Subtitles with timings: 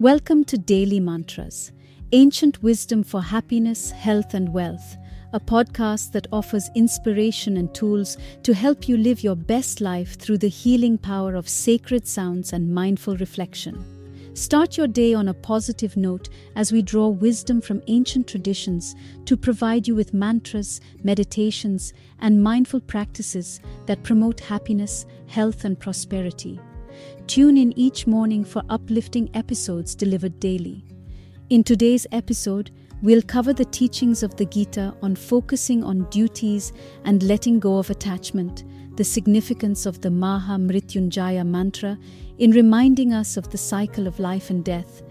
[0.00, 1.70] Welcome to Daily Mantras,
[2.10, 4.96] ancient wisdom for happiness, health, and wealth,
[5.32, 10.38] a podcast that offers inspiration and tools to help you live your best life through
[10.38, 13.84] the healing power of sacred sounds and mindful reflection.
[14.34, 19.36] Start your day on a positive note as we draw wisdom from ancient traditions to
[19.36, 26.58] provide you with mantras, meditations, and mindful practices that promote happiness, health, and prosperity.
[27.26, 30.84] Tune in each morning for uplifting episodes delivered daily.
[31.50, 32.70] In today's episode,
[33.02, 36.72] we'll cover the teachings of the Gita on focusing on duties
[37.04, 38.64] and letting go of attachment,
[38.96, 41.98] the significance of the Maha Mrityunjaya mantra
[42.38, 45.02] in reminding us of the cycle of life and death,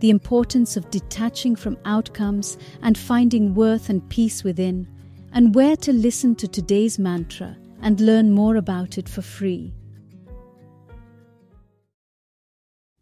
[0.00, 4.88] the importance of detaching from outcomes and finding worth and peace within,
[5.32, 9.72] and where to listen to today's mantra and learn more about it for free.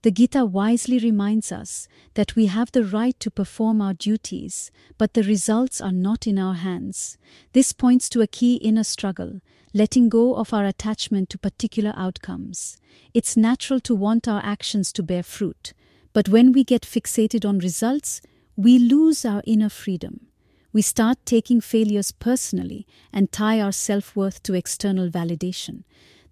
[0.02, 5.12] The Gita wisely reminds us that we have the right to perform our duties, but
[5.12, 7.18] the results are not in our hands.
[7.52, 9.40] This points to a key inner struggle,
[9.74, 12.78] letting go of our attachment to particular outcomes.
[13.12, 15.74] It's natural to want our actions to bear fruit,
[16.14, 18.22] but when we get fixated on results,
[18.56, 20.28] we lose our inner freedom.
[20.72, 25.82] We start taking failures personally and tie our self worth to external validation.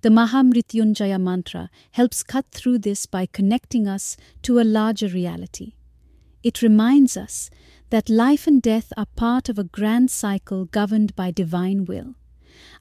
[0.01, 5.73] The Mahamrityunjaya mantra helps cut through this by connecting us to a larger reality.
[6.45, 7.51] It reminds us
[7.91, 12.15] that life and death are part of a grand cycle governed by divine will.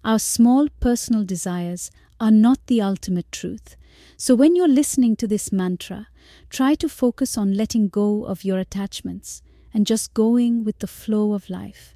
[0.03, 3.75] Our small personal desires are not the ultimate truth.
[4.15, 6.07] So when you're listening to this mantra,
[6.49, 9.41] try to focus on letting go of your attachments
[9.73, 11.95] and just going with the flow of life.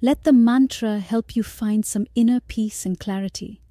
[0.00, 3.62] Let the mantra help you find some inner peace and clarity.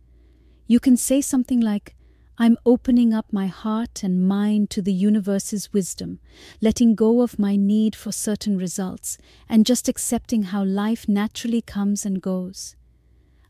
[0.68, 1.96] You can say something like,
[2.38, 6.20] I'm opening up my heart and mind to the universe's wisdom,
[6.62, 9.18] letting go of my need for certain results,
[9.50, 12.76] and just accepting how life naturally comes and goes.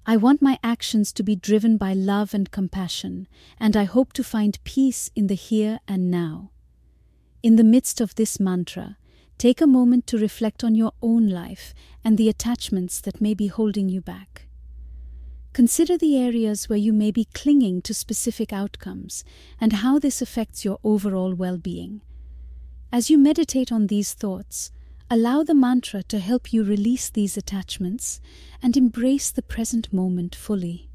[0.06, 3.28] I want my actions to be driven by love and compassion,
[3.60, 6.52] and I hope to find peace in the here and now.
[7.44, 8.96] In the midst of this mantra,
[9.38, 11.74] take a moment to reflect on your own life
[12.06, 14.47] and the attachments that may be holding you back.
[15.58, 19.24] Consider the areas where you may be clinging to specific outcomes
[19.60, 22.02] and how this affects your overall well being.
[22.92, 24.70] As you meditate on these thoughts,
[25.10, 28.22] allow the mantra to help you release these attachments
[28.62, 30.92] and embrace the present moment fully.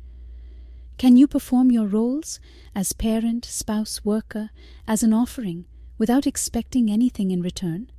[0.96, 2.38] Can you perform your roles
[2.72, 4.50] as parent, spouse, worker
[4.86, 5.64] as an offering
[5.98, 7.90] without expecting anything in return?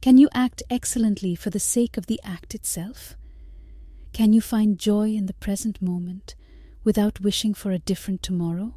[0.00, 3.16] Can you act excellently for the sake of the act itself?
[4.12, 6.34] Can you find joy in the present moment
[6.84, 8.74] without wishing for a different tomorrow?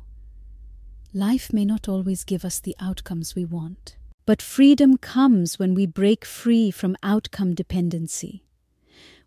[1.13, 5.85] Life may not always give us the outcomes we want, but freedom comes when we
[5.85, 8.45] break free from outcome dependency.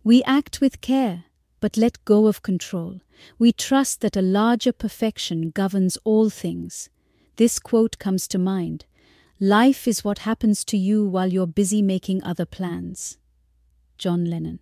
[0.03, 1.25] We act with care,
[1.61, 3.01] but let go of control.
[3.39, 6.89] We trust that a larger perfection governs all things.
[7.37, 8.87] This quote comes to mind
[9.39, 13.19] Life is what happens to you while you're busy making other plans.
[13.99, 14.61] John Lennon.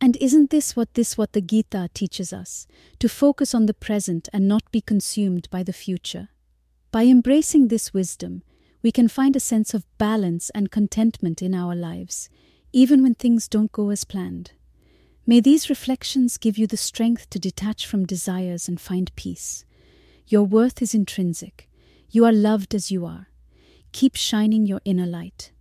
[0.00, 2.66] And isn't this what this what the Gita teaches us?
[2.98, 6.28] To focus on the present and not be consumed by the future.
[6.92, 8.42] By embracing this wisdom,
[8.82, 12.28] we can find a sense of balance and contentment in our lives,
[12.72, 14.52] even when things don't go as planned.
[15.26, 19.64] May these reflections give you the strength to detach from desires and find peace.
[20.28, 21.68] Your worth is intrinsic.
[22.10, 23.28] You are loved as you are.
[23.92, 25.52] Keep shining your inner light.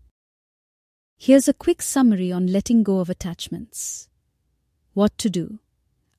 [1.18, 4.09] Here's a quick summary on letting go of attachments.
[4.95, 5.59] What to do?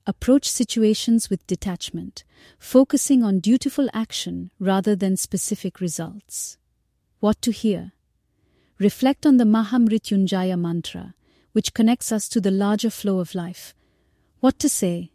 [0.05, 2.23] Approach situations with detachment,
[2.59, 6.59] focusing on dutiful action rather than specific results.
[7.19, 7.93] What to hear?
[8.77, 11.15] Reflect on the Mahamrityunjaya mantra,
[11.53, 13.73] which connects us to the larger flow of life.
[14.41, 15.11] What to say?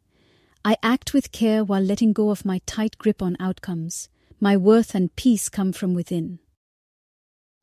[0.64, 4.08] I act with care while letting go of my tight grip on outcomes.
[4.40, 6.40] My worth and peace come from within.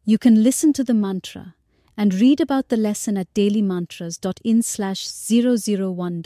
[0.06, 1.56] You can listen to the mantra
[2.00, 6.24] and read about the lesson at dailymantras.in slash 001.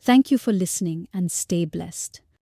[0.00, 2.21] Thank you for listening and stay blessed.